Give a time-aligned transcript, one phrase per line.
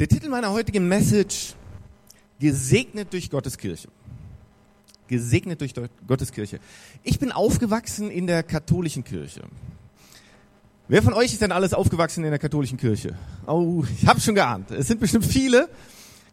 [0.00, 1.52] Der Titel meiner heutigen Message,
[2.38, 3.88] gesegnet durch Gottes Kirche.
[5.08, 5.74] Gesegnet durch
[6.06, 6.58] Gottes Kirche.
[7.02, 9.42] Ich bin aufgewachsen in der katholischen Kirche.
[10.88, 13.14] Wer von euch ist denn alles aufgewachsen in der katholischen Kirche?
[13.46, 14.70] Oh, ich habe schon geahnt.
[14.70, 15.68] Es sind bestimmt viele.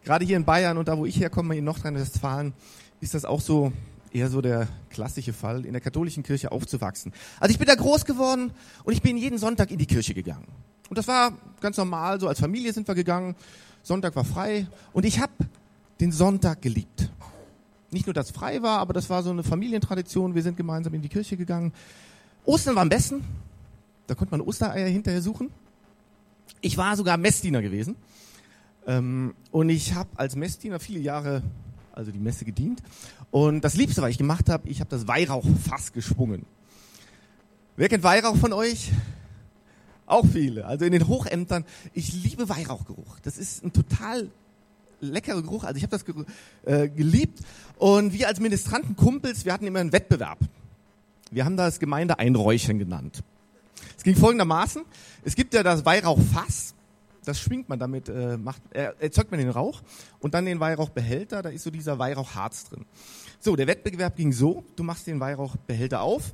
[0.02, 2.54] Gerade hier in Bayern und da, wo ich herkomme, in Nordrhein-Westfalen,
[3.02, 3.70] ist das auch so
[4.14, 7.12] eher so der klassische Fall, in der katholischen Kirche aufzuwachsen.
[7.38, 8.50] Also ich bin da groß geworden
[8.84, 10.48] und ich bin jeden Sonntag in die Kirche gegangen.
[10.88, 13.34] Und das war ganz normal, so als Familie sind wir gegangen.
[13.82, 15.32] Sonntag war frei und ich habe
[16.00, 17.10] den Sonntag geliebt.
[17.90, 20.34] Nicht nur, dass frei war, aber das war so eine Familientradition.
[20.34, 21.72] Wir sind gemeinsam in die Kirche gegangen.
[22.44, 23.24] Ostern war am besten.
[24.06, 25.50] Da konnte man Ostereier hinterher suchen.
[26.60, 27.96] Ich war sogar Messdiener gewesen.
[28.86, 31.42] Ähm, und ich habe als Messdiener viele Jahre
[31.92, 32.80] also die Messe gedient.
[33.30, 36.46] Und das Liebste, was ich gemacht habe, ich habe das Weihrauchfass geschwungen.
[37.76, 38.92] Wer kennt Weihrauch von euch?
[40.08, 40.64] Auch viele.
[40.64, 41.66] Also in den Hochämtern.
[41.92, 43.20] Ich liebe Weihrauchgeruch.
[43.22, 44.30] Das ist ein total
[45.00, 45.64] leckerer Geruch.
[45.64, 46.04] Also ich habe das
[46.64, 47.40] äh, geliebt.
[47.76, 50.38] Und wir als Ministranten Kumpels, wir hatten immer einen Wettbewerb.
[51.30, 53.22] Wir haben das Gemeinde Einräuchern genannt.
[53.98, 54.82] Es ging folgendermaßen.
[55.24, 56.74] Es gibt ja das Weihrauchfass.
[57.26, 59.82] Das schwingt man damit, äh, macht, äh, erzeugt man den Rauch
[60.20, 62.86] und dann den Weihrauchbehälter, da ist so dieser Weihrauchharz drin.
[63.40, 66.32] So, der Wettbewerb ging so, du machst den Weihrauchbehälter auf,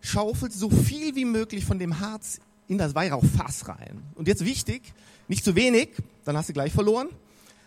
[0.00, 4.02] schaufelst so viel wie möglich von dem Harz in das Weihrauchfass rein.
[4.14, 4.82] Und jetzt wichtig,
[5.28, 5.90] nicht zu wenig,
[6.24, 7.08] dann hast du gleich verloren,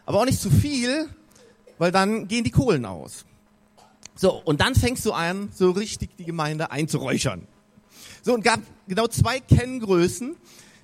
[0.06, 1.10] aber auch nicht zu viel,
[1.78, 3.26] weil dann gehen die Kohlen aus.
[4.16, 7.48] So, und dann fängst du an, so richtig die Gemeinde einzuräuchern.
[8.22, 10.36] So, und gab genau zwei Kenngrößen,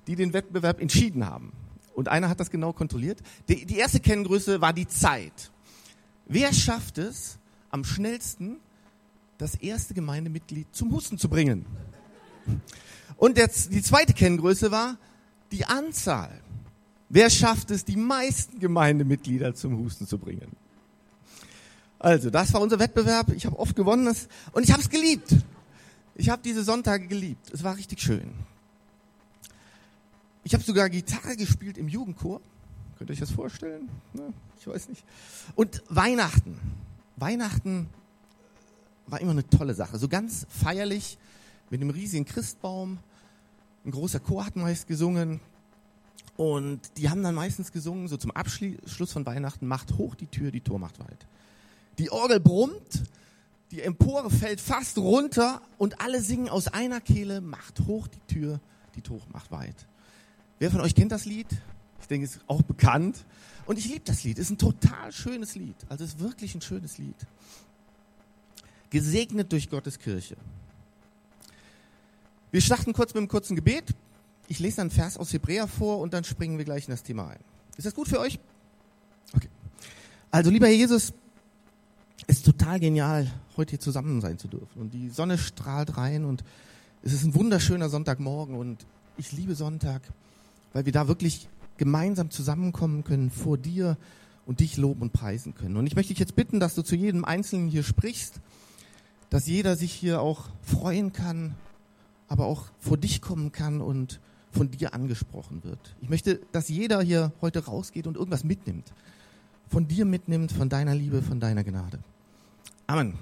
[0.08, 1.54] die den Wettbewerb entschieden haben.
[1.96, 3.20] Und einer hat das genau kontrolliert.
[3.48, 5.52] Die, die erste Kenngröße war die Zeit.
[6.26, 7.38] Wer schafft es,
[7.70, 8.58] am schnellsten
[9.38, 11.66] das erste Gemeindemitglied zum Husten zu bringen?
[13.18, 14.98] Und jetzt die zweite Kenngröße war
[15.52, 16.42] die Anzahl.
[17.10, 20.56] Wer schafft es, die meisten Gemeindemitglieder zum Husten zu bringen?
[22.00, 23.32] Also, das war unser Wettbewerb.
[23.34, 24.08] Ich habe oft gewonnen
[24.54, 25.36] und ich habe es geliebt.
[26.16, 27.52] Ich habe diese Sonntage geliebt.
[27.54, 28.34] Es war richtig schön.
[30.44, 32.42] Ich habe sogar Gitarre gespielt im Jugendchor.
[32.98, 33.90] Könnt ihr euch das vorstellen?
[34.14, 34.34] Ne?
[34.60, 35.04] Ich weiß nicht.
[35.56, 36.60] Und Weihnachten.
[37.18, 37.88] Weihnachten
[39.08, 40.00] war immer eine tolle Sache.
[40.00, 41.18] So ganz feierlich
[41.72, 43.00] mit einem riesigen Christbaum.
[43.84, 45.40] Ein großer Chor hat meist gesungen.
[46.38, 50.52] Und die haben dann meistens gesungen, so zum Abschluss von Weihnachten, macht hoch die Tür,
[50.52, 51.26] die Tor macht weit.
[51.98, 53.04] Die Orgel brummt,
[53.72, 58.60] die Empore fällt fast runter und alle singen aus einer Kehle, macht hoch die Tür,
[58.96, 59.88] die Tor macht weit.
[60.60, 61.48] Wer von euch kennt das Lied?
[62.02, 63.26] Ich denke, es ist auch bekannt.
[63.66, 64.38] Und ich liebe das Lied.
[64.38, 65.76] Es ist ein total schönes Lied.
[65.90, 67.16] Also es ist wirklich ein schönes Lied.
[68.90, 70.36] Gesegnet durch Gottes Kirche.
[72.52, 73.96] Wir starten kurz mit einem kurzen Gebet.
[74.48, 77.30] Ich lese einen Vers aus Hebräer vor und dann springen wir gleich in das Thema
[77.30, 77.40] ein.
[77.78, 78.40] Ist das gut für euch?
[79.34, 79.50] Okay.
[80.30, 81.14] Also, lieber Herr Jesus,
[82.28, 84.82] es ist total genial, heute hier zusammen sein zu dürfen.
[84.82, 86.44] Und die Sonne strahlt rein und
[87.04, 88.86] es ist ein wunderschöner Sonntagmorgen und
[89.18, 90.02] ich liebe Sonntag
[90.74, 91.48] weil wir da wirklich
[91.78, 93.98] gemeinsam zusammenkommen können vor dir
[94.46, 95.78] und dich loben und preisen können.
[95.78, 98.40] Und ich möchte dich jetzt bitten, dass du zu jedem Einzelnen hier sprichst,
[99.30, 101.56] dass jeder sich hier auch freuen kann,
[102.32, 104.22] aber auch vor dich kommen kann und
[104.52, 105.98] von dir angesprochen wird.
[106.00, 108.94] Ich möchte, dass jeder hier heute rausgeht und irgendwas mitnimmt.
[109.68, 112.00] Von dir mitnimmt, von deiner Liebe, von deiner Gnade.
[112.88, 113.16] Amen.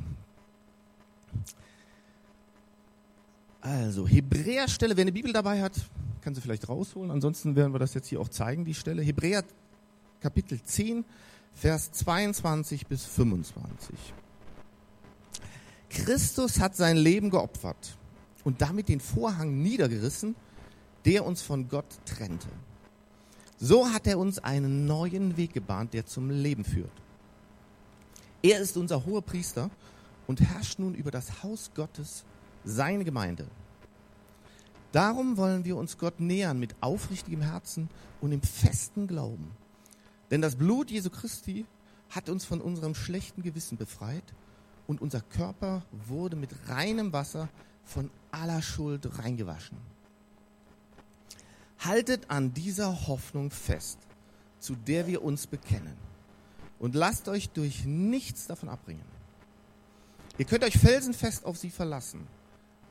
[3.62, 5.74] Also, Hebräerstelle, wer eine Bibel dabei hat,
[6.22, 7.10] kann sie vielleicht rausholen.
[7.10, 9.02] Ansonsten werden wir das jetzt hier auch zeigen, die Stelle.
[9.02, 9.44] Hebräer
[10.22, 11.04] Kapitel 10,
[11.56, 13.96] Vers 22 bis 25.
[15.90, 17.98] Christus hat sein Leben geopfert
[18.44, 20.36] und damit den Vorhang niedergerissen,
[21.06, 22.50] der uns von Gott trennte.
[23.58, 26.92] So hat er uns einen neuen Weg gebahnt, der zum Leben führt.
[28.42, 29.70] Er ist unser hoher Priester
[30.28, 32.24] und herrscht nun über das Haus Gottes,
[32.64, 33.48] seine Gemeinde.
[34.92, 37.90] Darum wollen wir uns Gott nähern mit aufrichtigem Herzen
[38.22, 39.52] und im festen Glauben.
[40.32, 41.66] Denn das Blut Jesu Christi
[42.10, 44.24] hat uns von unserem schlechten Gewissen befreit
[44.88, 47.50] und unser Körper wurde mit reinem Wasser
[47.90, 49.78] von aller Schuld reingewaschen.
[51.80, 54.00] Haltet an dieser Hoffnung fest,
[54.60, 55.98] zu der wir uns bekennen,
[56.80, 59.06] und lasst euch durch nichts davon abbringen.
[60.38, 62.28] Ihr könnt euch felsenfest auf sie verlassen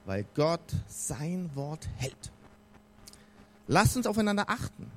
[0.08, 2.32] weil Gott sein Wort hält.
[3.66, 4.90] Lasst uns aufeinander achten.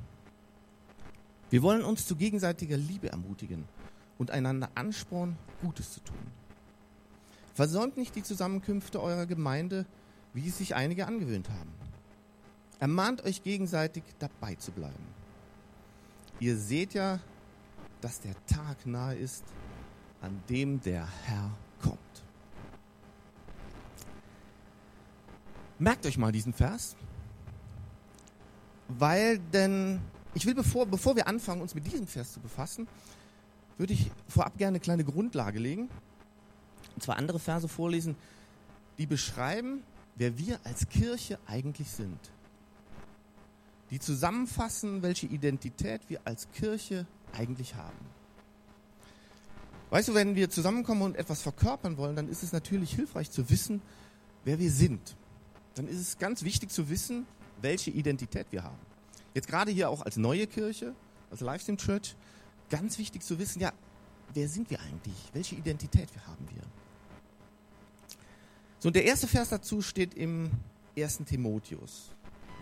[1.49, 3.65] Wir wollen uns zu gegenseitiger Liebe ermutigen
[4.17, 6.15] und einander anspornen, Gutes zu tun.
[7.61, 9.85] Versäumt nicht die Zusammenkünfte eurer Gemeinde,
[10.33, 11.71] wie es sich einige angewöhnt haben.
[12.79, 15.05] Ermahnt euch gegenseitig, dabei zu bleiben.
[16.39, 17.19] ihr seht ja,
[18.01, 19.43] dass der Tag nahe ist,
[20.21, 21.51] an dem der Herr
[21.83, 22.23] kommt.
[25.77, 26.95] Merkt euch mal diesen Vers,
[28.87, 30.01] weil denn
[30.33, 32.87] ich will, bevor, bevor wir anfangen, uns mit diesem Vers zu befassen,
[33.77, 35.91] würde ich vorab gerne eine kleine Grundlage legen.
[36.95, 38.15] Und zwar andere Verse vorlesen,
[38.97, 39.83] die beschreiben,
[40.15, 42.19] wer wir als Kirche eigentlich sind.
[43.89, 48.11] Die zusammenfassen, welche Identität wir als Kirche eigentlich haben.
[49.89, 53.49] Weißt du, wenn wir zusammenkommen und etwas verkörpern wollen, dann ist es natürlich hilfreich zu
[53.49, 53.81] wissen,
[54.45, 55.17] wer wir sind.
[55.75, 57.25] Dann ist es ganz wichtig zu wissen,
[57.61, 58.77] welche Identität wir haben.
[59.33, 60.95] Jetzt gerade hier auch als neue Kirche,
[61.29, 62.15] als Livestream Church,
[62.69, 63.73] ganz wichtig zu wissen, ja,
[64.33, 65.15] wer sind wir eigentlich?
[65.33, 66.63] Welche Identität haben wir?
[68.81, 70.49] So, und der erste Vers dazu steht im
[70.97, 71.19] 1.
[71.27, 72.09] Timotheus.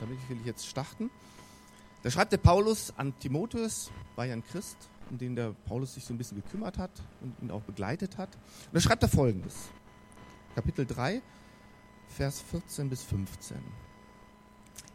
[0.01, 1.09] Damit will ich jetzt starten.
[2.03, 4.75] Da schreibt der Paulus an Timotheus, war ja ein Christ,
[5.09, 8.35] um den der Paulus sich so ein bisschen gekümmert hat und ihn auch begleitet hat.
[8.35, 9.55] Und da schreibt er folgendes.
[10.55, 11.21] Kapitel 3,
[12.09, 13.55] Vers 14 bis 15.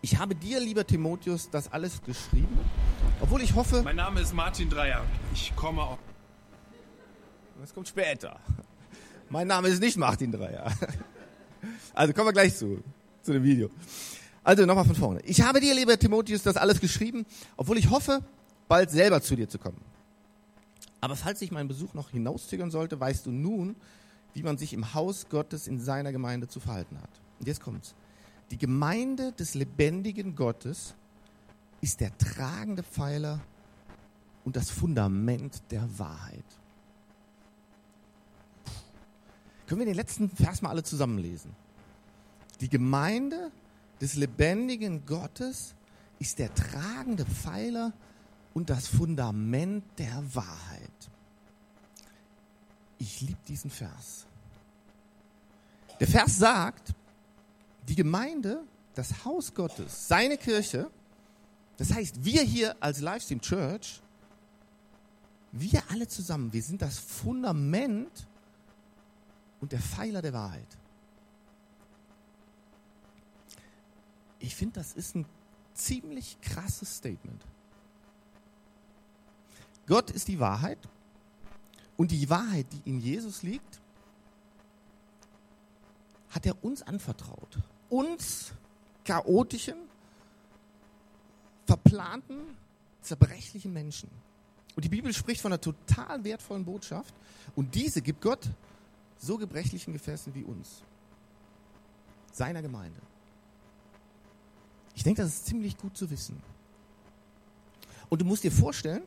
[0.03, 2.59] Ich habe dir, lieber Timotheus, das alles geschrieben,
[3.23, 3.81] obwohl ich hoffe.
[3.83, 5.03] Mein Name ist Martin Dreier.
[5.33, 5.99] Ich komme auch.
[7.63, 8.39] Das kommt später.
[9.31, 10.71] Mein Name ist nicht Martin Dreier.
[11.93, 12.83] Also kommen wir gleich zu,
[13.23, 13.71] zu dem Video.
[14.43, 15.21] Also nochmal von vorne.
[15.25, 17.25] Ich habe dir, lieber Timotheus, das alles geschrieben,
[17.57, 18.21] obwohl ich hoffe,
[18.69, 19.81] bald selber zu dir zu kommen.
[21.01, 23.77] Aber falls ich meinen Besuch noch hinauszögern sollte, weißt du nun,
[24.35, 27.11] wie man sich im Haus Gottes in seiner Gemeinde zu verhalten hat.
[27.39, 27.95] Und jetzt kommt's.
[28.51, 30.95] Die Gemeinde des lebendigen Gottes
[31.81, 33.41] ist der tragende Pfeiler
[34.45, 36.45] und das Fundament der Wahrheit.
[39.67, 41.55] Können wir den letzten Vers mal alle zusammenlesen?
[42.61, 43.51] Die Gemeinde
[44.01, 45.75] des lebendigen Gottes
[46.19, 47.93] ist der tragende Pfeiler
[48.53, 50.91] und das Fundament der Wahrheit.
[52.99, 54.27] Ich liebe diesen Vers.
[56.01, 56.95] Der Vers sagt,
[57.89, 58.63] die Gemeinde,
[58.95, 60.91] das Haus Gottes, seine Kirche,
[61.77, 64.01] das heißt, wir hier als Livestream Church,
[65.53, 68.27] wir alle zusammen, wir sind das Fundament
[69.65, 70.69] und der Pfeiler der Wahrheit.
[74.39, 75.25] Ich finde, das ist ein
[75.73, 77.43] ziemlich krasses Statement.
[79.87, 80.79] Gott ist die Wahrheit
[81.97, 83.81] und die Wahrheit, die in Jesus liegt,
[86.29, 87.59] hat er uns anvertraut
[87.89, 88.53] uns
[89.05, 89.79] chaotischen,
[91.65, 92.55] verplanten,
[93.01, 94.11] zerbrechlichen Menschen.
[94.77, 97.15] Und die Bibel spricht von einer total wertvollen Botschaft.
[97.55, 98.51] Und diese gibt Gott
[99.25, 100.83] so gebrechlichen Gefäßen wie uns.
[102.33, 103.01] Seiner Gemeinde.
[104.95, 106.41] Ich denke, das ist ziemlich gut zu wissen.
[108.09, 109.03] Und du musst dir vorstellen,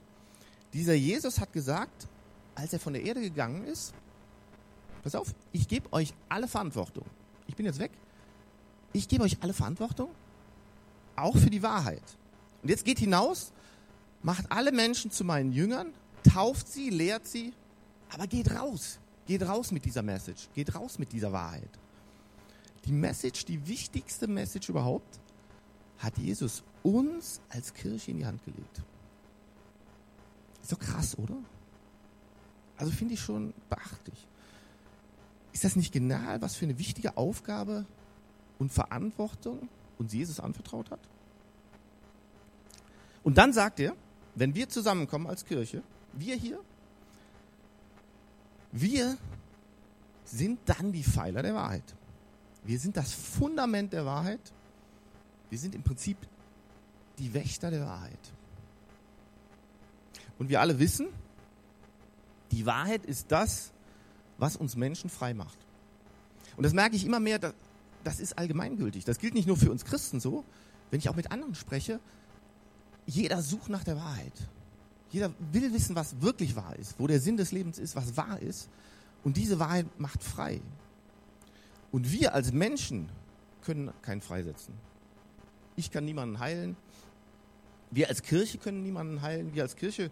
[0.73, 2.07] dieser Jesus hat gesagt,
[2.55, 3.93] als er von der Erde gegangen ist,
[5.03, 7.05] pass auf, ich gebe euch alle Verantwortung.
[7.47, 7.91] Ich bin jetzt weg,
[8.93, 10.09] ich gebe euch alle Verantwortung,
[11.15, 12.03] auch für die Wahrheit.
[12.61, 13.53] Und jetzt geht hinaus,
[14.23, 15.93] macht alle Menschen zu meinen Jüngern,
[16.23, 17.53] tauft sie, lehrt sie,
[18.09, 18.99] aber geht raus.
[19.27, 20.47] Geht raus mit dieser Message.
[20.55, 21.69] Geht raus mit dieser Wahrheit.
[22.85, 25.19] Die Message, die wichtigste Message überhaupt,
[25.99, 28.81] hat Jesus uns als Kirche in die Hand gelegt.
[30.61, 31.35] Ist doch krass, oder?
[32.77, 34.27] Also finde ich schon beachtlich.
[35.51, 37.85] Ist das nicht genial, was für eine wichtige Aufgabe
[38.59, 40.99] und Verantwortung uns Jesus anvertraut hat?
[43.23, 43.95] Und dann sagt er,
[44.35, 46.59] wenn wir zusammenkommen als Kirche, wir hier,
[48.71, 49.17] wir
[50.25, 51.95] sind dann die Pfeiler der Wahrheit.
[52.63, 54.41] Wir sind das Fundament der Wahrheit.
[55.49, 56.17] Wir sind im Prinzip
[57.17, 58.19] die Wächter der Wahrheit.
[60.37, 61.07] Und wir alle wissen,
[62.51, 63.71] die Wahrheit ist das,
[64.37, 65.57] was uns Menschen frei macht.
[66.55, 67.39] Und das merke ich immer mehr,
[68.03, 69.05] das ist allgemeingültig.
[69.05, 70.43] Das gilt nicht nur für uns Christen so.
[70.91, 71.99] Wenn ich auch mit anderen spreche,
[73.05, 74.33] jeder sucht nach der Wahrheit.
[75.09, 78.39] Jeder will wissen, was wirklich wahr ist, wo der Sinn des Lebens ist, was wahr
[78.41, 78.69] ist.
[79.23, 80.61] Und diese Wahrheit macht frei.
[81.91, 83.09] Und wir als Menschen
[83.61, 84.73] können keinen freisetzen.
[85.75, 86.75] Ich kann niemanden heilen.
[87.91, 89.53] Wir als Kirche können niemanden heilen.
[89.53, 90.11] Wir als Kirche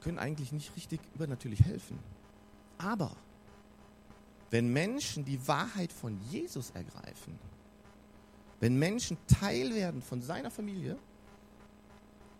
[0.00, 1.98] können eigentlich nicht richtig übernatürlich helfen.
[2.78, 3.16] Aber
[4.50, 7.38] wenn Menschen die Wahrheit von Jesus ergreifen,
[8.60, 10.96] wenn Menschen Teil werden von seiner Familie,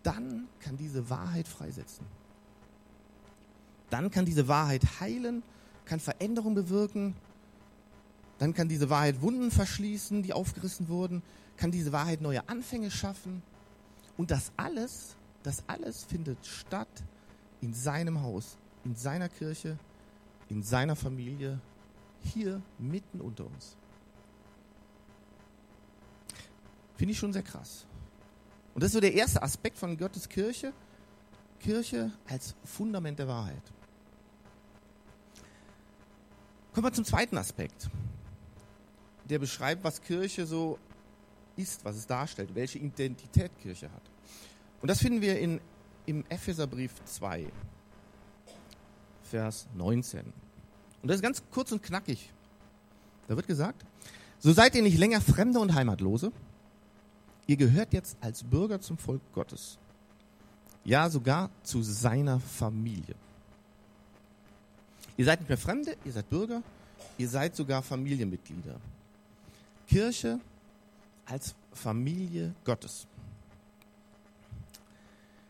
[0.05, 2.07] dann kann diese Wahrheit freisetzen.
[3.91, 5.43] Dann kann diese Wahrheit heilen,
[5.85, 7.17] kann Veränderung bewirken,
[8.39, 11.23] dann kann diese Wahrheit Wunden verschließen, die aufgerissen wurden,
[11.57, 13.43] kann diese Wahrheit neue Anfänge schaffen.
[14.17, 17.05] Und das alles das alles findet statt
[17.61, 19.79] in seinem Haus, in seiner Kirche,
[20.49, 21.61] in seiner Familie,
[22.23, 23.77] hier mitten unter uns.
[26.97, 27.87] Finde ich schon sehr krass.
[28.75, 30.73] Und das ist so der erste Aspekt von Gottes Kirche.
[31.61, 33.63] Kirche als Fundament der Wahrheit.
[36.75, 37.89] Kommen wir zum zweiten Aspekt,
[39.31, 40.79] der beschreibt, was Kirche so
[41.57, 44.03] ist, was es darstellt, welche Identität Kirche hat.
[44.83, 45.61] Und das finden wir in,
[46.05, 47.47] im Epheserbrief 2,
[49.23, 50.21] Vers 19.
[51.01, 52.33] Und das ist ganz kurz und knackig.
[53.29, 53.85] Da wird gesagt,
[54.41, 56.33] so seid ihr nicht länger Fremde und Heimatlose.
[57.47, 59.79] Ihr gehört jetzt als Bürger zum Volk Gottes.
[60.85, 63.15] Ja, sogar zu seiner Familie.
[65.17, 66.63] Ihr seid nicht mehr Fremde, ihr seid Bürger,
[67.19, 68.81] ihr seid sogar Familienmitglieder.
[69.87, 70.41] Kirche
[71.27, 73.07] als Familie Gottes.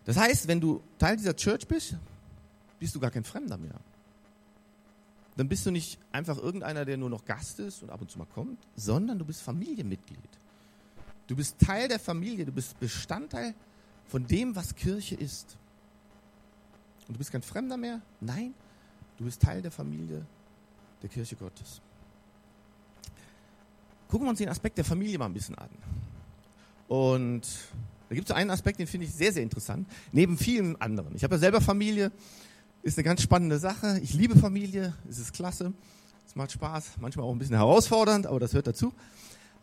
[0.05, 1.97] Das heißt, wenn du Teil dieser Church bist,
[2.79, 3.81] bist du gar kein Fremder mehr.
[5.37, 8.19] Dann bist du nicht einfach irgendeiner, der nur noch Gast ist und ab und zu
[8.19, 10.21] mal kommt, sondern du bist Familienmitglied.
[11.27, 13.55] Du bist Teil der Familie, du bist Bestandteil
[14.07, 15.57] von dem, was Kirche ist.
[17.09, 18.55] Und du bist kein Fremder mehr, nein,
[19.19, 20.25] du bist Teil der Familie
[21.03, 21.81] der Kirche Gottes.
[24.09, 25.69] Gucken wir uns den Aspekt der Familie mal ein bisschen an.
[26.89, 27.43] Und
[28.09, 31.15] da gibt es einen Aspekt, den finde ich sehr, sehr interessant, neben vielen anderen.
[31.17, 32.13] Ich habe ja selber Familie,
[32.83, 33.99] ist eine ganz spannende Sache.
[34.03, 35.73] Ich liebe Familie, es ist klasse,
[36.27, 38.93] es macht Spaß, manchmal auch ein bisschen herausfordernd, aber das hört dazu.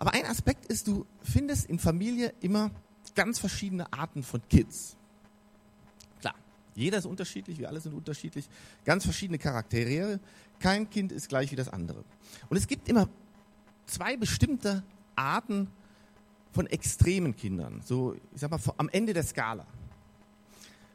[0.02, 2.72] Aber ein Aspekt ist, du findest in Familie immer
[3.14, 4.98] ganz verschiedene Arten von Kids.
[6.20, 6.34] Klar,
[6.74, 8.50] jeder ist unterschiedlich, wir alle sind unterschiedlich,
[8.84, 10.20] ganz verschiedene Charaktere.
[10.58, 12.04] Kein Kind ist gleich wie das andere.
[12.50, 13.10] Und es gibt immer
[13.86, 14.82] zwei bestimmte
[15.16, 15.68] Arten
[16.52, 17.84] von extremen Kindern.
[17.86, 19.68] So, ich sag mal, am Ende der Skala.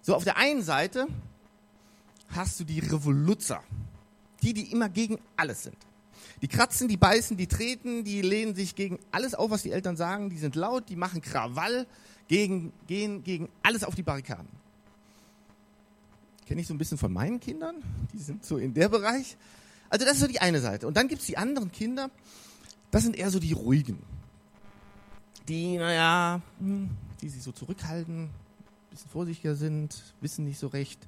[0.03, 1.07] So, auf der einen Seite
[2.31, 3.63] hast du die Revoluzzer.
[4.43, 5.77] Die, die immer gegen alles sind.
[6.42, 9.97] Die kratzen, die beißen, die treten, die lehnen sich gegen alles auf, was die Eltern
[9.97, 10.30] sagen.
[10.30, 11.87] Die sind laut, die machen Krawall,
[12.28, 14.49] gegen, gehen gegen alles auf die Barrikaden.
[16.47, 17.76] Kenne ich so ein bisschen von meinen Kindern.
[18.12, 19.37] Die sind so in der Bereich.
[19.90, 20.87] Also das ist so die eine Seite.
[20.87, 22.11] Und dann gibt es die anderen Kinder,
[22.90, 23.99] das sind eher so die ruhigen.
[25.49, 26.90] Die, naja, hm,
[27.21, 28.30] die sich so zurückhalten, ein
[28.90, 30.99] bisschen vorsichtiger sind, wissen nicht so recht,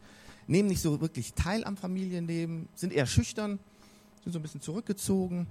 [0.47, 3.59] nehmen nicht so wirklich teil am Familienleben, sind eher schüchtern,
[4.23, 5.47] sind so ein bisschen zurückgezogen.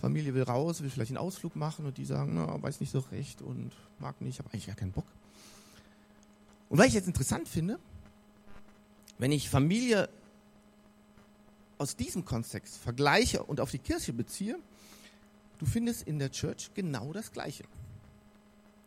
[0.00, 3.00] Familie will raus, will vielleicht einen Ausflug machen und die sagen, na, weiß nicht so
[3.12, 5.06] recht und mag nicht, habe eigentlich gar keinen Bock.
[6.68, 7.78] Und weil ich jetzt interessant finde,
[9.18, 10.08] wenn ich Familie
[11.78, 14.58] aus diesem Kontext vergleiche und auf die Kirche beziehe,
[15.58, 17.64] du findest in der Church genau das Gleiche.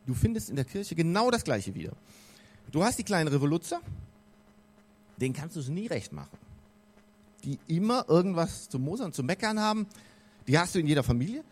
[0.06, 1.94] Du findest in der Kirche genau das Gleiche wieder.
[2.72, 3.82] Du hast die kleinen Revoluzzer,
[5.18, 6.38] den kannst du es nie recht machen.
[7.46, 9.88] Die immer irgendwas zu mosern, zu meckern haben,
[10.48, 11.44] die hast du in jeder Familie,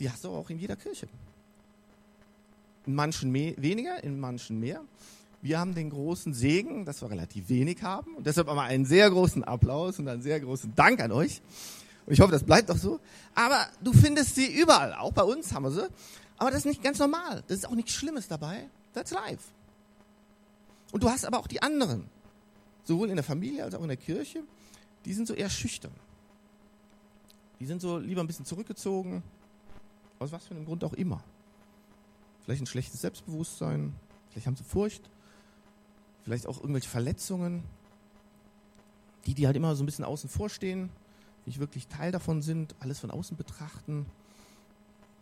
[0.00, 1.08] die hast du auch in jeder Kirche.
[2.86, 4.82] In manchen mehr, weniger, in manchen mehr.
[5.42, 8.14] Wir haben den großen Segen, dass wir relativ wenig haben.
[8.14, 11.42] Und deshalb einmal einen sehr großen Applaus und einen sehr großen Dank an euch.
[12.06, 13.00] Und ich hoffe, das bleibt auch so.
[13.34, 14.94] Aber du findest sie überall.
[14.94, 15.88] Auch bei uns haben wir sie.
[16.38, 17.42] Aber das ist nicht ganz normal.
[17.46, 18.68] Das ist auch nichts Schlimmes dabei.
[18.94, 19.44] That's life.
[20.92, 22.04] Und du hast aber auch die anderen.
[22.84, 24.42] Sowohl in der Familie als auch in der Kirche.
[25.04, 25.92] Die sind so eher schüchtern.
[27.60, 29.22] Die sind so lieber ein bisschen zurückgezogen.
[30.18, 31.22] Aus was für einem Grund auch immer.
[32.44, 33.94] Vielleicht ein schlechtes Selbstbewusstsein.
[34.30, 35.10] Vielleicht haben sie Furcht.
[36.24, 37.62] Vielleicht auch irgendwelche Verletzungen.
[39.26, 40.90] Die, die halt immer so ein bisschen außen vor stehen
[41.46, 44.06] nicht wirklich Teil davon sind, alles von außen betrachten,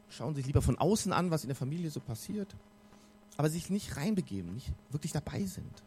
[0.08, 2.54] schauen sich lieber von außen an, was in der Familie so passiert,
[3.36, 5.82] aber sich nicht reinbegeben, nicht wirklich dabei sind.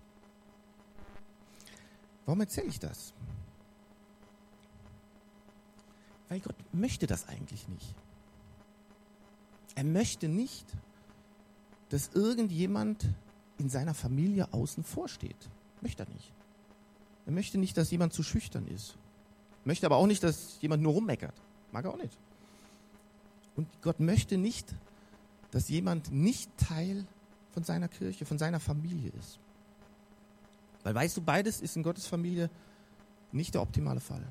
[2.25, 3.13] Warum erzähle ich das?
[6.33, 7.93] Weil Gott möchte das eigentlich nicht.
[9.75, 10.65] Er möchte nicht,
[11.89, 13.05] dass irgendjemand
[13.59, 15.37] in seiner Familie außen vor steht.
[15.81, 16.33] Möchte er nicht.
[17.27, 18.97] Er möchte nicht, dass jemand zu schüchtern ist
[19.63, 21.35] Möchte aber auch nicht, dass jemand nur rummeckert.
[21.71, 22.17] Mag er auch nicht.
[23.55, 24.73] Und Gott möchte nicht,
[25.51, 27.05] dass jemand nicht Teil
[27.51, 29.37] von seiner Kirche, von seiner Familie ist.
[30.81, 32.49] Weil weißt du, beides ist in Gottes Familie
[33.31, 34.25] nicht der optimale Fall.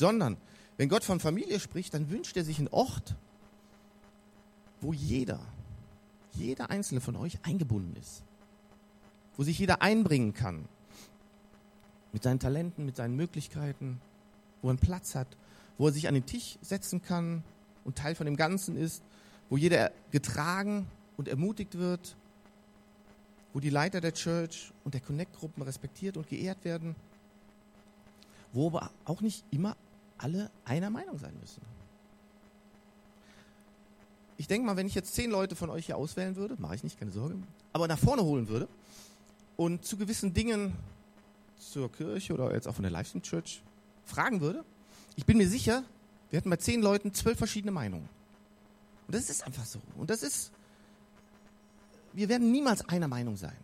[0.00, 0.38] Sondern,
[0.78, 3.16] wenn Gott von Familie spricht, dann wünscht er sich einen Ort,
[4.80, 5.40] wo jeder,
[6.32, 8.22] jeder einzelne von euch eingebunden ist.
[9.36, 10.64] Wo sich jeder einbringen kann,
[12.14, 14.00] mit seinen Talenten, mit seinen Möglichkeiten,
[14.62, 15.36] wo er einen Platz hat,
[15.76, 17.44] wo er sich an den Tisch setzen kann
[17.84, 19.02] und Teil von dem Ganzen ist,
[19.50, 20.86] wo jeder getragen
[21.18, 22.16] und ermutigt wird,
[23.52, 26.96] wo die Leiter der Church und der Connect-Gruppen respektiert und geehrt werden,
[28.54, 29.76] wo aber auch nicht immer
[30.20, 31.62] alle einer Meinung sein müssen.
[34.36, 36.84] Ich denke mal, wenn ich jetzt zehn Leute von euch hier auswählen würde, mache ich
[36.84, 37.36] nicht, keine Sorge,
[37.72, 38.68] aber nach vorne holen würde
[39.56, 40.72] und zu gewissen Dingen
[41.58, 43.62] zur Kirche oder jetzt auch von der Livestream Church
[44.04, 44.64] fragen würde,
[45.16, 45.84] ich bin mir sicher,
[46.30, 48.08] wir hätten bei zehn Leuten zwölf verschiedene Meinungen.
[49.06, 49.80] Und das ist einfach so.
[49.98, 50.52] Und das ist,
[52.12, 53.56] wir werden niemals einer Meinung sein.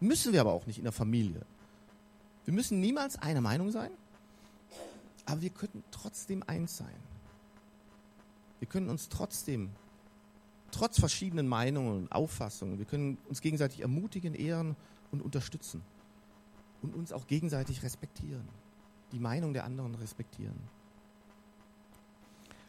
[0.00, 1.42] Müssen wir aber auch nicht in der Familie.
[2.44, 3.90] Wir müssen niemals einer Meinung sein,
[5.26, 6.96] aber wir könnten trotzdem eins sein.
[8.58, 9.70] Wir können uns trotzdem,
[10.70, 14.76] trotz verschiedenen Meinungen und Auffassungen, wir können uns gegenseitig ermutigen, ehren
[15.10, 15.82] und unterstützen
[16.82, 18.48] und uns auch gegenseitig respektieren,
[19.12, 20.58] die Meinung der anderen respektieren.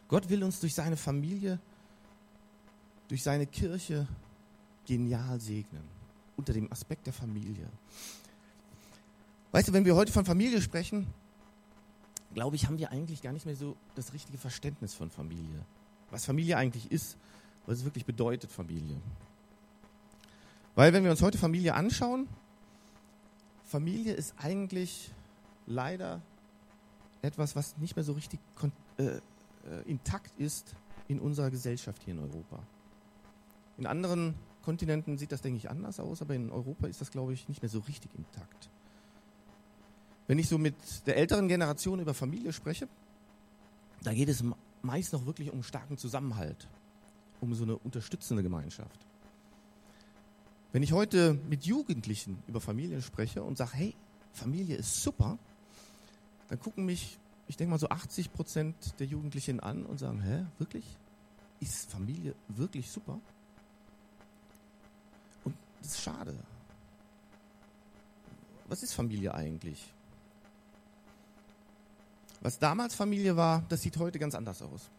[0.08, 1.58] Gott will uns durch seine Familie,
[3.08, 4.06] durch seine Kirche
[4.86, 5.82] genial segnen,
[6.36, 7.68] unter dem Aspekt der Familie.
[9.52, 11.06] Weißt du, wenn wir heute von Familie sprechen,
[12.34, 15.64] glaube ich, haben wir eigentlich gar nicht mehr so das richtige Verständnis von Familie.
[16.10, 17.16] Was Familie eigentlich ist,
[17.66, 19.00] was es wirklich bedeutet, Familie.
[20.74, 22.28] Weil wenn wir uns heute Familie anschauen,
[23.64, 25.10] Familie ist eigentlich
[25.66, 26.20] leider
[27.22, 28.40] etwas, was nicht mehr so richtig
[28.98, 29.20] äh, äh,
[29.86, 30.74] intakt ist
[31.08, 32.62] in unserer Gesellschaft hier in Europa.
[33.78, 37.32] In anderen Kontinenten sieht das, denke ich, anders aus, aber in Europa ist das, glaube
[37.32, 38.70] ich, nicht mehr so richtig intakt.
[40.26, 40.74] Wenn ich so mit
[41.06, 42.88] der älteren Generation über Familie spreche,
[44.02, 44.42] da geht es
[44.82, 46.68] meist noch wirklich um starken Zusammenhalt,
[47.40, 49.06] um so eine unterstützende Gemeinschaft.
[50.72, 53.94] Wenn ich heute mit Jugendlichen über Familien spreche und sage, hey,
[54.32, 55.38] Familie ist super,
[56.48, 60.44] dann gucken mich, ich denke mal so 80 Prozent der Jugendlichen an und sagen, hä,
[60.58, 60.84] wirklich?
[61.60, 63.20] Ist Familie wirklich super?
[65.44, 66.34] Und das ist schade.
[68.66, 69.92] Was ist Familie eigentlich?
[72.44, 74.90] Was damals Familie war, das sieht heute ganz anders aus.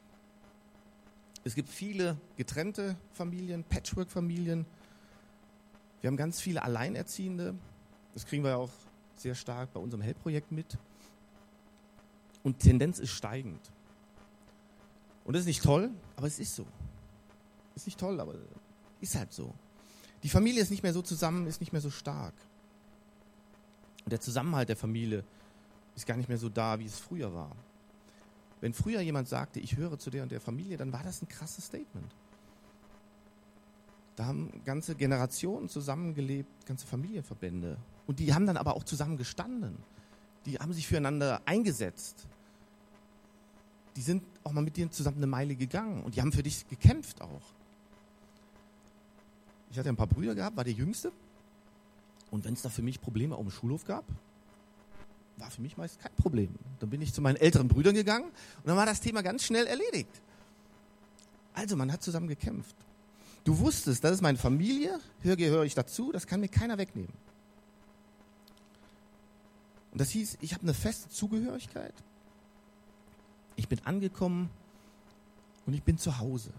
[1.43, 4.65] Es gibt viele getrennte Familien, Patchwork-Familien.
[6.01, 7.53] Wir haben ganz viele Alleinerziehende.
[8.15, 8.71] Das kriegen wir auch
[9.15, 10.75] sehr stark bei unserem Hellprojekt mit.
[12.41, 13.61] Und Tendenz ist steigend.
[15.23, 16.65] Und das ist nicht toll, aber es ist so.
[17.75, 18.33] Ist nicht toll, aber
[19.01, 19.53] ist halt so.
[20.23, 22.33] Die Familie ist nicht mehr so zusammen, ist nicht mehr so stark.
[24.03, 25.23] Und der Zusammenhalt der Familie
[25.95, 27.51] ist gar nicht mehr so da, wie es früher war.
[28.61, 31.27] Wenn früher jemand sagte, ich höre zu der und der Familie, dann war das ein
[31.27, 32.13] krasses Statement.
[34.15, 37.77] Da haben ganze Generationen zusammengelebt, ganze Familienverbände.
[38.07, 39.77] Und die haben dann aber auch zusammen gestanden.
[40.45, 42.27] Die haben sich füreinander eingesetzt.
[43.95, 46.67] Die sind auch mal mit dir zusammen eine Meile gegangen und die haben für dich
[46.67, 47.53] gekämpft auch.
[49.71, 51.11] Ich hatte ein paar Brüder gehabt, war der Jüngste.
[52.31, 54.05] Und wenn es da für mich Probleme auf dem Schulhof gab,
[55.37, 56.49] war für mich meist kein Problem.
[56.79, 59.67] Dann bin ich zu meinen älteren Brüdern gegangen und dann war das Thema ganz schnell
[59.67, 60.21] erledigt.
[61.53, 62.75] Also, man hat zusammen gekämpft.
[63.43, 67.13] Du wusstest, das ist meine Familie, hier gehöre ich dazu, das kann mir keiner wegnehmen.
[69.91, 71.93] Und das hieß, ich habe eine feste Zugehörigkeit,
[73.55, 74.49] ich bin angekommen
[75.65, 76.51] und ich bin zu Hause.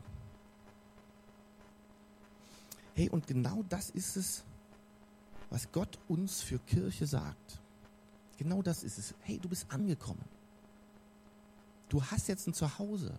[2.95, 4.43] Hey, und genau das ist es,
[5.51, 7.61] was Gott uns für Kirche sagt.
[8.39, 9.15] Genau das ist es.
[9.21, 10.25] Hey, du bist angekommen.
[11.89, 13.19] Du hast jetzt ein Zuhause.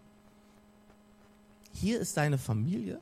[1.74, 3.00] Hier ist deine Familie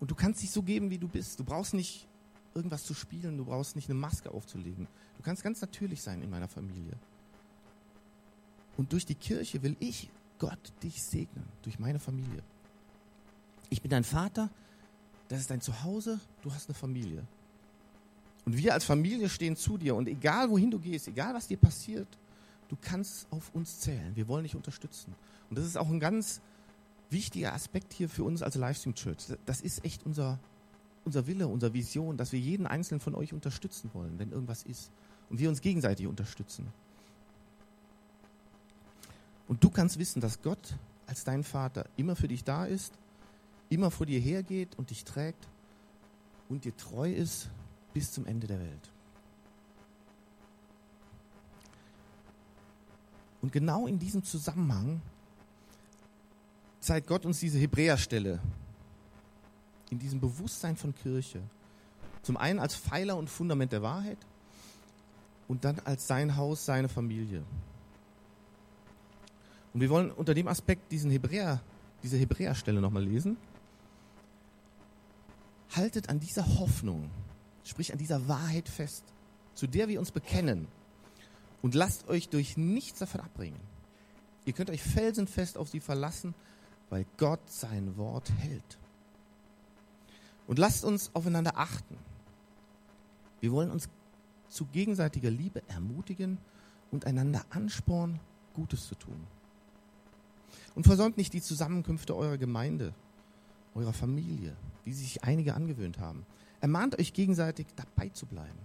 [0.00, 1.38] und du kannst dich so geben, wie du bist.
[1.38, 2.06] Du brauchst nicht
[2.54, 4.88] irgendwas zu spielen, du brauchst nicht eine Maske aufzulegen.
[5.16, 6.94] Du kannst ganz natürlich sein in meiner Familie.
[8.76, 12.42] Und durch die Kirche will ich Gott dich segnen, durch meine Familie.
[13.70, 14.50] Ich bin dein Vater,
[15.28, 17.26] das ist dein Zuhause, du hast eine Familie.
[18.46, 19.94] Und wir als Familie stehen zu dir.
[19.94, 22.08] Und egal wohin du gehst, egal was dir passiert,
[22.68, 24.14] du kannst auf uns zählen.
[24.14, 25.14] Wir wollen dich unterstützen.
[25.50, 26.40] Und das ist auch ein ganz
[27.10, 29.36] wichtiger Aspekt hier für uns als Livestream Church.
[29.44, 30.38] Das ist echt unser,
[31.04, 34.92] unser Wille, unsere Vision, dass wir jeden einzelnen von euch unterstützen wollen, wenn irgendwas ist.
[35.28, 36.68] Und wir uns gegenseitig unterstützen.
[39.48, 40.76] Und du kannst wissen, dass Gott
[41.08, 42.92] als dein Vater immer für dich da ist,
[43.70, 45.48] immer vor dir hergeht und dich trägt
[46.48, 47.48] und dir treu ist
[47.96, 48.90] bis zum Ende der Welt.
[53.40, 55.00] Und genau in diesem Zusammenhang
[56.78, 58.38] zeigt Gott uns diese Hebräerstelle,
[59.88, 61.40] in diesem Bewusstsein von Kirche.
[62.20, 64.18] Zum einen als Pfeiler und Fundament der Wahrheit
[65.48, 67.42] und dann als sein Haus, seine Familie.
[69.72, 71.62] Und wir wollen unter dem Aspekt diesen Hebräer,
[72.02, 73.38] diese Hebräerstelle nochmal lesen.
[75.74, 77.10] haltet an dieser Hoffnung,
[77.66, 79.04] sprich an dieser Wahrheit fest,
[79.54, 80.68] zu der wir uns bekennen
[81.62, 83.60] und lasst euch durch nichts davon abbringen.
[84.44, 86.34] Ihr könnt euch felsenfest auf sie verlassen,
[86.90, 88.78] weil Gott sein Wort hält.
[90.46, 91.98] Und lasst uns aufeinander achten.
[93.40, 93.88] Wir wollen uns
[94.48, 96.38] zu gegenseitiger Liebe ermutigen
[96.92, 98.20] und einander anspornen,
[98.54, 99.26] Gutes zu tun.
[100.76, 102.94] Und versäumt nicht die Zusammenkünfte eurer Gemeinde,
[103.74, 106.24] eurer Familie, wie sich einige angewöhnt haben.
[106.60, 108.58] Ermahnt euch gegenseitig, dabei zu bleiben.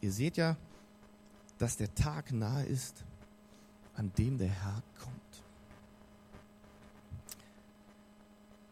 [0.00, 0.56] Ihr seht ja,
[1.58, 3.04] dass der Tag nahe ist,
[3.94, 5.14] an dem der Herr kommt.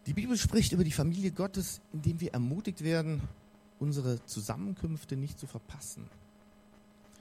[0.07, 3.21] Die Bibel spricht über die Familie Gottes, indem wir ermutigt werden,
[3.79, 6.09] unsere Zusammenkünfte nicht zu verpassen.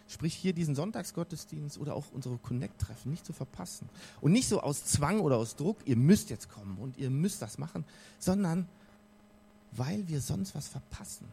[0.09, 3.90] Sprich hier diesen Sonntagsgottesdienst oder auch unsere Connect-Treffen nicht zu verpassen.
[4.22, 7.42] Und nicht so aus Zwang oder aus Druck, ihr müsst jetzt kommen und ihr müsst
[7.42, 7.85] das machen,
[8.18, 8.66] sondern
[9.72, 11.26] weil wir sonst was verpassen.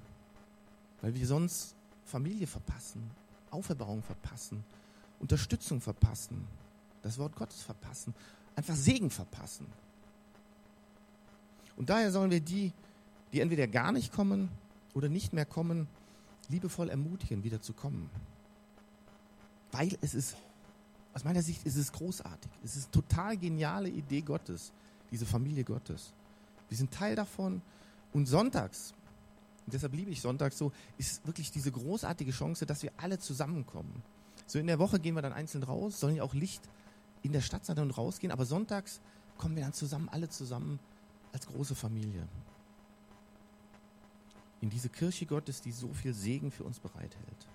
[1.01, 3.09] Weil wir sonst Familie verpassen,
[3.51, 4.63] Auferbauung verpassen,
[5.19, 6.47] Unterstützung verpassen,
[7.01, 8.13] das Wort Gottes verpassen,
[8.55, 9.65] einfach Segen verpassen.
[11.77, 12.71] Und daher sollen wir die,
[13.33, 14.49] die entweder gar nicht kommen
[14.93, 15.87] oder nicht mehr kommen,
[16.49, 18.09] liebevoll ermutigen, wieder zu kommen.
[19.71, 20.37] Weil es ist,
[21.13, 22.51] aus meiner Sicht ist es großartig.
[22.63, 24.71] Es ist eine total geniale Idee Gottes,
[25.11, 26.13] diese Familie Gottes.
[26.69, 27.61] Wir sind Teil davon.
[28.15, 28.93] Und sonntags,
[29.65, 34.03] und deshalb liebe ich sonntags so, ist wirklich diese großartige Chance, dass wir alle zusammenkommen.
[34.47, 36.61] So in der Woche gehen wir dann einzeln raus, sollen ja auch Licht
[37.23, 39.01] in der Stadt sein und rausgehen, aber sonntags
[39.37, 40.79] kommen wir dann zusammen, alle zusammen
[41.33, 42.25] als große Familie.
[44.61, 47.49] In diese Kirche Gottes, die so viel Segen für uns bereithält.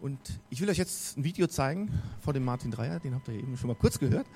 [0.00, 0.18] Und
[0.50, 3.56] ich will euch jetzt ein Video zeigen von dem Martin Dreier, den habt ihr eben
[3.56, 4.26] schon mal kurz gehört.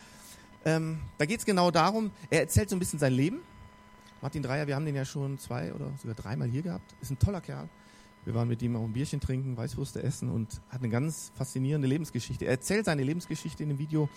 [0.64, 3.40] Ähm, da geht es genau darum, er erzählt so ein bisschen sein Leben.
[4.22, 6.94] Martin Dreier, wir haben den ja schon zwei oder sogar dreimal hier gehabt.
[7.00, 7.68] Ist ein toller Kerl.
[8.24, 11.88] Wir waren mit ihm auch ein Bierchen trinken, Weißwürste essen und hat eine ganz faszinierende
[11.88, 12.44] Lebensgeschichte.
[12.44, 14.10] Er erzählt seine Lebensgeschichte in dem Video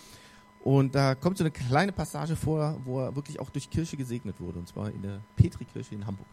[0.62, 4.42] und da kommt so eine kleine Passage vor, wo er wirklich auch durch Kirche gesegnet
[4.42, 6.28] wurde, und zwar in der Petri-Kirche in Hamburg.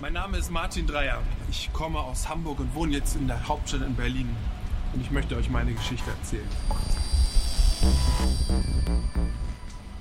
[0.00, 1.22] Mein Name ist Martin Dreier.
[1.50, 4.28] Ich komme aus Hamburg und wohne jetzt in der Hauptstadt in Berlin.
[4.92, 6.48] Und ich möchte euch meine Geschichte erzählen.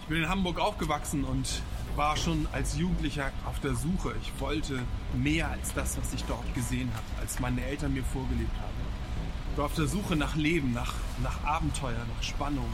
[0.04, 1.62] Ich bin in Hamburg aufgewachsen und
[1.96, 4.14] war schon als Jugendlicher auf der Suche.
[4.22, 4.80] Ich wollte
[5.14, 8.74] mehr als das, was ich dort gesehen habe, als meine Eltern mir vorgelebt haben
[9.58, 12.70] war auf der Suche nach Leben, nach, nach Abenteuer, nach Spannung,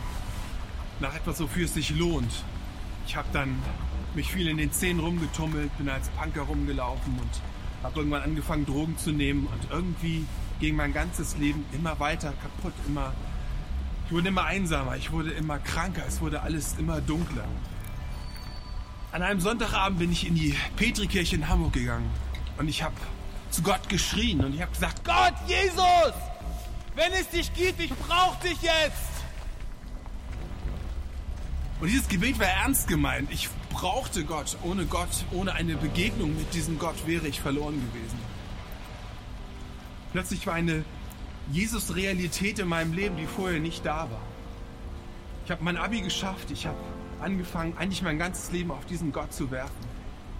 [0.99, 2.31] nach etwas, wofür es sich lohnt.
[3.05, 3.57] Ich habe dann
[4.15, 7.41] mich viel in den Szenen rumgetummelt, bin als Punker rumgelaufen und
[7.83, 10.25] habe irgendwann angefangen, Drogen zu nehmen und irgendwie
[10.59, 13.13] ging mein ganzes Leben immer weiter kaputt, immer
[14.09, 17.45] ich wurde immer einsamer, ich wurde immer kranker, es wurde alles immer dunkler.
[19.11, 22.09] An einem Sonntagabend bin ich in die Petrikirche in Hamburg gegangen
[22.57, 22.95] und ich habe
[23.51, 26.13] zu Gott geschrien und ich habe gesagt, Gott, Jesus,
[26.95, 29.11] wenn es dich gibt, ich brauche dich jetzt.
[31.79, 33.29] Und dieses Gebet war ernst gemeint.
[33.31, 34.57] Ich brauchte Gott.
[34.63, 38.17] Ohne Gott, ohne eine Begegnung mit diesem Gott wäre ich verloren gewesen.
[40.13, 40.83] Plötzlich war eine
[41.51, 44.21] Jesus-Realität in meinem Leben, die vorher nicht da war.
[45.45, 46.51] Ich habe mein Abi geschafft.
[46.51, 46.77] Ich habe
[47.21, 49.89] angefangen, eigentlich mein ganzes Leben auf diesen Gott zu werfen.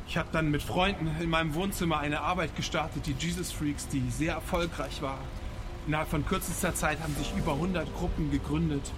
[0.08, 4.04] Ich habe dann mit Freunden in meinem Wohnzimmer eine Arbeit gestartet, die Jesus Freaks, die
[4.10, 5.20] sehr erfolgreich war.
[5.88, 8.92] Innerhalb von kürzester Zeit haben sich über 100 Gruppen gegründet.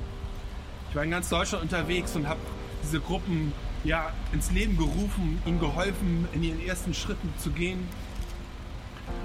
[0.90, 2.40] Ich war in ganz Deutschland unterwegs und habe
[2.84, 7.88] diese Gruppen ja, ins Leben gerufen, ihnen geholfen, in ihren ersten Schritten zu gehen.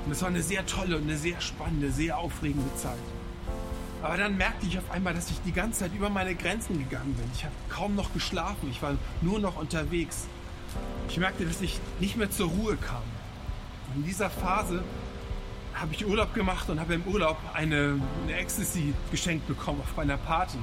[0.05, 2.99] Und es war eine sehr tolle und eine sehr spannende, sehr aufregende Zeit.
[4.03, 7.15] Aber dann merkte ich auf einmal, dass ich die ganze Zeit über meine Grenzen gegangen
[7.15, 7.29] bin.
[7.35, 10.27] Ich habe kaum noch geschlafen, ich war nur noch unterwegs.
[11.09, 13.03] Ich merkte, dass ich nicht mehr zur Ruhe kam.
[13.89, 14.85] Und in dieser Phase
[15.75, 20.17] habe ich Urlaub gemacht und habe im Urlaub eine, eine Ecstasy geschenkt bekommen auf einer
[20.17, 20.59] Party.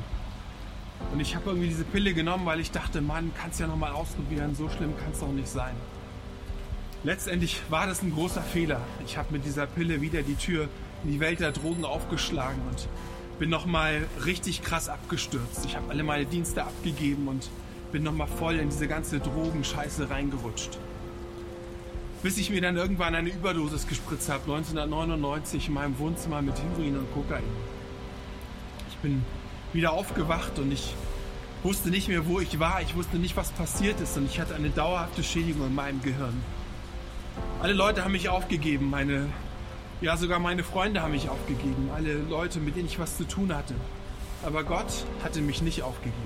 [1.11, 4.55] Und ich habe irgendwie diese Pille genommen, weil ich dachte, Mann, kannst ja nochmal ausprobieren,
[4.55, 5.75] so schlimm kann es doch nicht sein.
[7.03, 8.81] Letztendlich war das ein großer Fehler.
[9.05, 10.69] Ich habe mit dieser Pille wieder die Tür
[11.03, 12.87] in die Welt der Drogen aufgeschlagen und
[13.39, 15.65] bin nochmal richtig krass abgestürzt.
[15.65, 17.49] Ich habe alle meine Dienste abgegeben und
[17.91, 20.77] bin nochmal voll in diese ganze Drogenscheiße reingerutscht
[22.23, 26.97] bis ich mir dann irgendwann eine Überdosis gespritzt habe, 1999 in meinem Wohnzimmer mit Heroin
[26.97, 27.43] und Kokain.
[28.89, 29.23] Ich bin
[29.73, 30.95] wieder aufgewacht und ich
[31.63, 34.55] wusste nicht mehr, wo ich war, ich wusste nicht, was passiert ist und ich hatte
[34.55, 36.41] eine dauerhafte Schädigung in meinem Gehirn.
[37.63, 39.29] Alle Leute haben mich aufgegeben, meine,
[40.01, 43.55] ja sogar meine Freunde haben mich aufgegeben, alle Leute, mit denen ich was zu tun
[43.55, 43.73] hatte.
[44.45, 46.17] Aber Gott hatte mich nicht aufgegeben.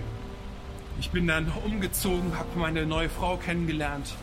[1.00, 4.16] Ich bin dann umgezogen, habe meine neue Frau kennengelernt,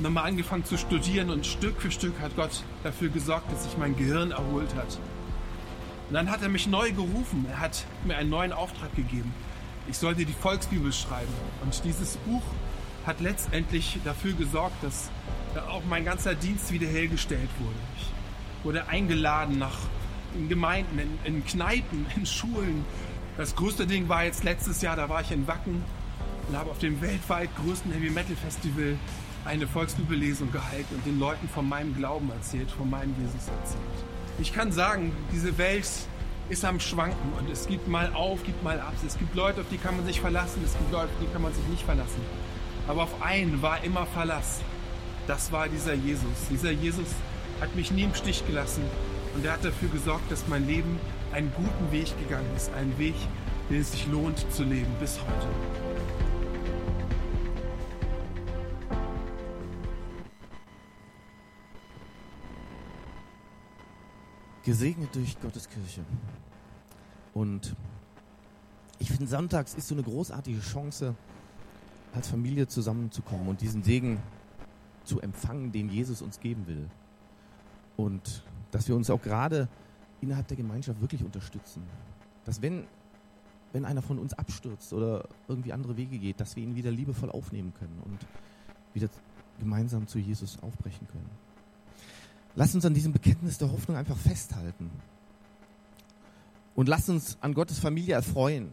[0.00, 3.96] nochmal angefangen zu studieren und Stück für Stück hat Gott dafür gesorgt, dass sich mein
[3.96, 4.98] Gehirn erholt hat.
[6.10, 9.32] Und dann hat er mich neu gerufen, er hat mir einen neuen Auftrag gegeben.
[9.88, 11.32] Ich sollte die Volksbibel schreiben.
[11.62, 12.42] Und dieses Buch
[13.06, 15.10] hat letztendlich dafür gesorgt, dass
[15.68, 17.76] auch mein ganzer Dienst wiederhergestellt wurde.
[17.98, 19.78] Ich wurde eingeladen nach
[20.34, 22.84] in Gemeinden, in, in Kneipen, in Schulen.
[23.36, 25.82] Das größte Ding war jetzt letztes Jahr, da war ich in Wacken
[26.48, 28.96] und habe auf dem weltweit größten Heavy Metal Festival
[29.44, 34.04] eine Volksbibellesung gehalten und den Leuten von meinem Glauben erzählt, von meinem Jesus erzählt.
[34.38, 35.88] Ich kann sagen, diese Welt
[36.48, 38.94] ist am Schwanken und es gibt mal auf, gibt mal ab.
[39.06, 41.42] Es gibt Leute, auf die kann man sich verlassen, es gibt Leute, auf die kann
[41.42, 42.20] man sich nicht verlassen.
[42.86, 44.60] Aber auf einen war immer Verlass.
[45.26, 46.48] Das war dieser Jesus.
[46.50, 47.08] Dieser Jesus
[47.60, 48.84] hat mich nie im Stich gelassen
[49.34, 50.98] und er hat dafür gesorgt, dass mein Leben
[51.32, 52.72] einen guten Weg gegangen ist.
[52.74, 53.14] Einen Weg,
[53.70, 55.48] den es sich lohnt zu leben bis heute.
[64.64, 66.02] gesegnet durch Gottes Kirche.
[67.34, 67.76] Und
[68.98, 71.14] ich finde, sonntags ist so eine großartige Chance,
[72.14, 74.18] als Familie zusammenzukommen und diesen Segen
[75.04, 76.88] zu empfangen, den Jesus uns geben will.
[77.96, 79.68] Und dass wir uns auch gerade
[80.20, 81.82] innerhalb der Gemeinschaft wirklich unterstützen.
[82.44, 82.84] Dass wenn,
[83.72, 87.30] wenn einer von uns abstürzt oder irgendwie andere Wege geht, dass wir ihn wieder liebevoll
[87.30, 88.18] aufnehmen können und
[88.94, 89.08] wieder
[89.58, 91.30] gemeinsam zu Jesus aufbrechen können.
[92.56, 94.90] Lass uns an diesem Bekenntnis der Hoffnung einfach festhalten.
[96.74, 98.68] Und lass uns an Gottes Familie erfreuen.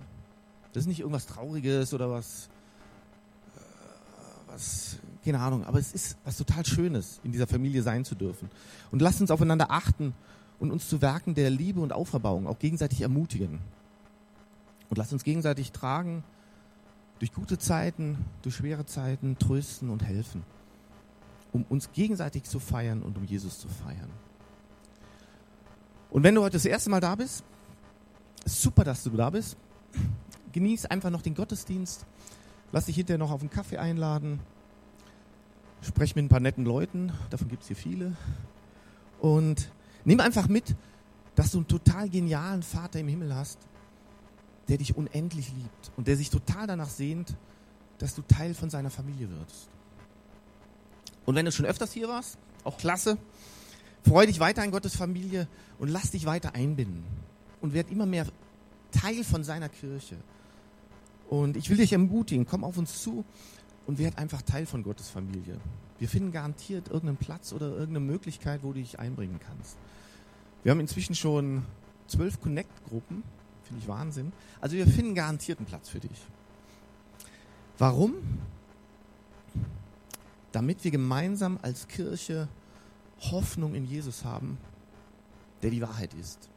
[0.74, 2.50] Das ist nicht irgendwas Trauriges oder was,
[4.52, 8.50] was, keine Ahnung, aber es ist was total Schönes, in dieser Familie sein zu dürfen.
[8.92, 10.14] Und lass uns aufeinander achten
[10.60, 13.60] und uns zu Werken der Liebe und Auferbauung auch gegenseitig ermutigen.
[14.90, 16.24] Und lass uns gegenseitig tragen,
[17.20, 20.44] durch gute Zeiten, durch schwere Zeiten, trösten und helfen
[21.54, 24.10] um uns gegenseitig zu feiern und um Jesus zu feiern.
[26.10, 27.44] Und wenn du heute das erste Mal da bist,
[28.46, 29.58] super, dass du da bist.
[30.52, 32.06] Genieß einfach noch den Gottesdienst.
[32.72, 34.40] Lass dich hinterher noch auf einen Kaffee einladen.
[35.82, 38.16] Sprech mit ein paar netten Leuten, davon gibt es hier viele.
[39.20, 39.72] Und
[40.06, 40.76] nimm einfach mit,
[41.36, 43.60] dass du einen total genialen Vater im Himmel hast,
[44.68, 47.36] der dich unendlich liebt und der sich total danach sehnt,
[47.98, 49.70] dass du Teil von seiner Familie wirst.
[51.26, 53.18] Und wenn du schon öfters hier warst, auch klasse,
[54.04, 55.48] freu dich weiter in Gottes Familie
[55.80, 57.04] und lass dich weiter einbinden
[57.60, 58.28] und werd immer mehr
[58.92, 60.18] Teil von seiner Kirche.
[61.32, 63.26] Und ich will dich ermutigen, komm auf uns zu
[63.88, 65.60] und werd einfach Teil von Gottes Familie.
[65.98, 69.78] Wir finden garantiert irgendeinen Platz oder irgendeine Möglichkeit, wo du dich einbringen kannst.
[70.62, 71.66] Wir haben inzwischen schon
[72.06, 73.24] zwölf Connect-Gruppen,
[73.64, 74.32] finde ich Wahnsinn.
[74.60, 76.28] Also wir finden garantiert einen Platz für dich.
[77.80, 78.14] Warum?
[80.52, 82.48] damit wir gemeinsam als Kirche
[83.32, 84.58] Hoffnung in Jesus haben,
[85.62, 86.50] der die Wahrheit ist.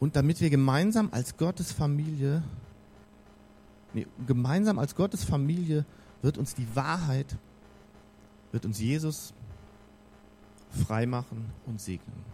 [0.00, 2.42] Und damit wir gemeinsam als Gottes Familie,
[3.92, 5.84] nee, gemeinsam als Gottes Familie
[6.22, 7.36] wird uns die Wahrheit,
[8.50, 9.34] wird uns Jesus
[10.86, 12.24] freimachen und segnen.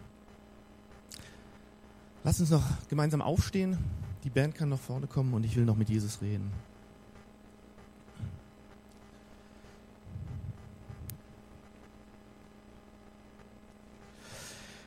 [2.23, 3.79] Lass uns noch gemeinsam aufstehen.
[4.23, 6.51] Die Band kann nach vorne kommen und ich will noch mit Jesus reden.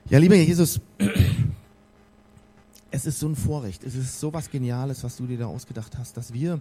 [0.10, 1.19] Ja, lieber Jesus, es
[3.10, 6.18] ist so ein Vorrecht, es ist so was Geniales, was du dir da ausgedacht hast,
[6.18, 6.60] dass wir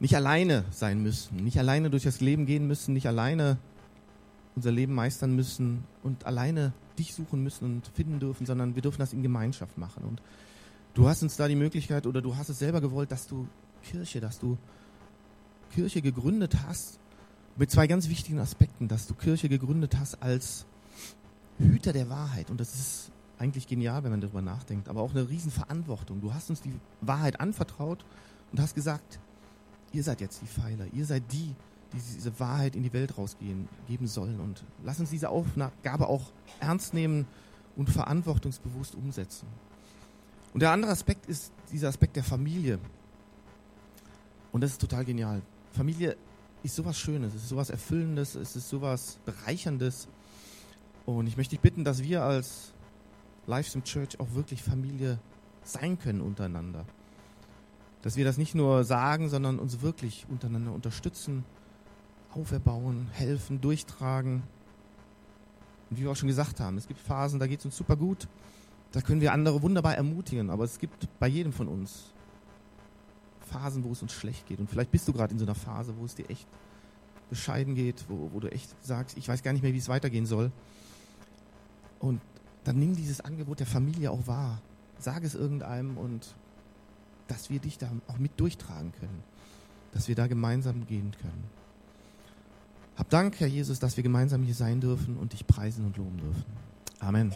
[0.00, 3.58] nicht alleine sein müssen, nicht alleine durch das Leben gehen müssen, nicht alleine
[4.56, 8.98] unser Leben meistern müssen und alleine dich suchen müssen und finden dürfen, sondern wir dürfen
[8.98, 10.04] das in Gemeinschaft machen.
[10.04, 10.22] Und
[10.94, 13.48] du hast uns da die Möglichkeit oder du hast es selber gewollt, dass du
[13.82, 14.56] Kirche, dass du
[15.72, 16.98] Kirche gegründet hast
[17.56, 20.66] mit zwei ganz wichtigen Aspekten, dass du Kirche gegründet hast als
[21.58, 22.50] Hüter der Wahrheit.
[22.50, 26.20] Und das ist eigentlich genial, wenn man darüber nachdenkt, aber auch eine Riesenverantwortung.
[26.20, 28.04] Du hast uns die Wahrheit anvertraut
[28.52, 29.18] und hast gesagt,
[29.92, 31.54] ihr seid jetzt die Pfeiler, ihr seid die,
[31.92, 34.40] die diese Wahrheit in die Welt rausgehen, geben sollen.
[34.40, 37.26] Und lass uns diese Aufgabe auch ernst nehmen
[37.76, 39.46] und verantwortungsbewusst umsetzen.
[40.52, 42.78] Und der andere Aspekt ist dieser Aspekt der Familie.
[44.52, 45.42] Und das ist total genial.
[45.72, 46.16] Familie
[46.62, 50.06] ist sowas Schönes, es ist sowas Erfüllendes, es ist sowas Bereicherndes.
[51.06, 52.73] Und ich möchte dich bitten, dass wir als
[53.46, 55.18] Livestream Church auch wirklich Familie
[55.62, 56.84] sein können untereinander.
[58.02, 61.44] Dass wir das nicht nur sagen, sondern uns wirklich untereinander unterstützen,
[62.34, 64.42] auferbauen, helfen, durchtragen.
[65.90, 67.96] Und wie wir auch schon gesagt haben, es gibt Phasen, da geht es uns super
[67.96, 68.28] gut.
[68.92, 70.50] Da können wir andere wunderbar ermutigen.
[70.50, 72.12] Aber es gibt bei jedem von uns
[73.40, 74.60] Phasen, wo es uns schlecht geht.
[74.60, 76.46] Und vielleicht bist du gerade in so einer Phase, wo es dir echt
[77.30, 80.26] bescheiden geht, wo, wo du echt sagst, ich weiß gar nicht mehr, wie es weitergehen
[80.26, 80.52] soll.
[82.00, 82.20] Und
[82.64, 84.60] dann nimm dieses Angebot der Familie auch wahr.
[84.98, 86.34] Sag es irgendeinem und
[87.28, 89.22] dass wir dich da auch mit durchtragen können.
[89.92, 91.44] Dass wir da gemeinsam gehen können.
[92.96, 96.18] Hab Dank, Herr Jesus, dass wir gemeinsam hier sein dürfen und dich preisen und loben
[96.18, 96.44] dürfen.
[97.00, 97.32] Amen.